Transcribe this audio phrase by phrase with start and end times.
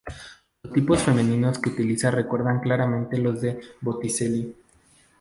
[0.63, 4.51] Los tipos femeninos que utiliza recuerdan claramente los de Botticelli.